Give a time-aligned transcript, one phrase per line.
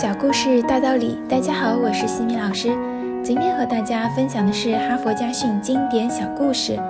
[0.00, 2.68] 小故事大道理，大家好，我是西米老师。
[3.22, 6.80] 今天和大家分享的是哈佛家训经典小故事，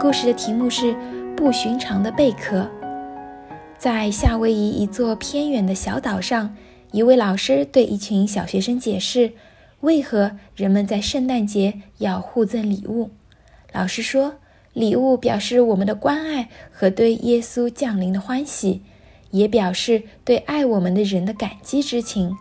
[0.00, 0.94] 故事的题目是
[1.34, 2.60] 《不寻常的贝壳》。
[3.76, 6.56] 在夏威夷一座偏远的小岛上，
[6.90, 9.32] 一位老师对一群小学生解释，
[9.80, 13.10] 为何人们在圣诞节要互赠礼物。
[13.72, 14.36] 老师说，
[14.72, 18.80] 礼物表示我们的关爱和对耶稣降临的欢喜，
[19.32, 22.34] 也表示对爱我们的人的感激之情。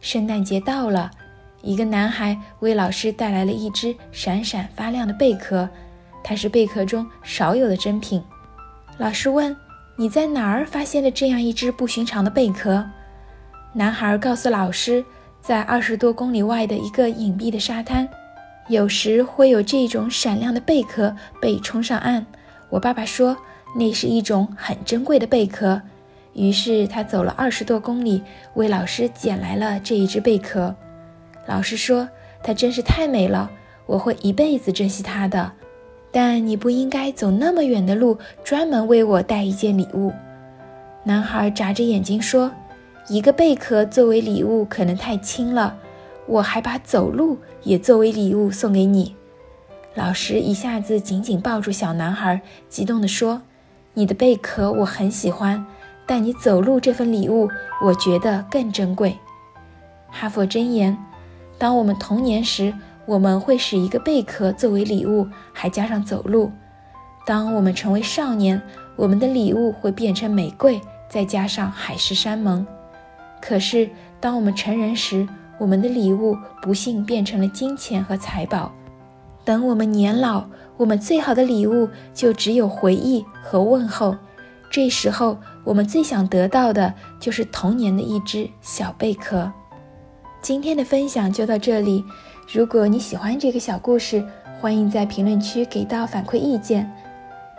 [0.00, 1.10] 圣诞节到了，
[1.60, 5.68] 一个男孩为老师带来了一只闪闪发亮的贝壳，
[6.22, 8.22] 它是贝壳中少有的珍品。
[8.96, 9.54] 老师问
[9.96, 12.84] ：“你在哪儿发现了这样一只不寻常的贝壳？”
[13.74, 15.04] 男孩告诉老师
[15.42, 18.08] ：“在二十多公里外的一个隐蔽的沙滩，
[18.68, 22.24] 有时会有这种闪亮的贝壳被冲上岸。
[22.70, 23.36] 我爸爸说，
[23.76, 25.82] 那是一种很珍贵的贝壳。”
[26.38, 28.22] 于是他走了二十多公里，
[28.54, 30.72] 为老师捡来了这一只贝壳。
[31.46, 32.08] 老师说
[32.44, 33.50] ：“它真是太美了，
[33.86, 35.50] 我会一辈子珍惜它的。”
[36.12, 40.12] 但你不应该走那么远的路，专门为我带一件礼物。
[41.02, 42.52] 男孩眨着眼睛说
[43.10, 45.76] ：“一个贝壳作为礼物可能太轻了，
[46.26, 49.16] 我还把走路也作为礼物送给你。”
[49.96, 53.42] 老师一下子紧紧抱住小男孩，激动地说
[53.94, 55.66] ：“你的贝壳我很喜欢。”
[56.08, 57.50] 但你走路这份礼物，
[57.84, 59.18] 我觉得更珍贵。
[60.08, 60.96] 哈佛箴言：
[61.58, 62.72] 当我们童年时，
[63.04, 66.50] 我们会使一个贝壳作为礼物，还加上走路；
[67.26, 68.60] 当我们成为少年，
[68.96, 72.66] 我们的礼物会变成玫瑰，再加上海誓山盟。
[73.42, 75.28] 可是，当我们成人时，
[75.58, 78.72] 我们的礼物不幸变成了金钱和财宝。
[79.44, 80.44] 等我们年老，
[80.78, 84.16] 我们最好的礼物就只有回忆和问候。
[84.70, 89.50] 这时候，我们最想得到的就是童年的一只小贝壳。
[90.40, 92.04] 今天的分享就到这里。
[92.52, 94.24] 如果你喜欢这个小故事，
[94.60, 96.90] 欢迎在评论区给到反馈意见。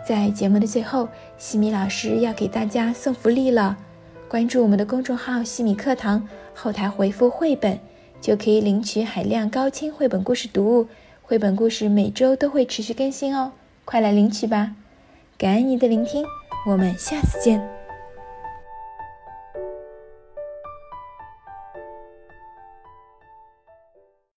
[0.06, 3.76] 在节目的最后，西米老师要给大家送福利了。
[4.28, 7.78] 关注我们的公众号“西米课堂”，后台回复“绘本”，
[8.20, 10.86] 就可以领取海量高清绘本故事读物。
[11.22, 13.52] 绘本故事每周都会持续更新哦，
[13.84, 14.72] 快来领取吧！
[15.36, 16.24] 感恩你的聆听。
[16.66, 17.79] 我们下次见。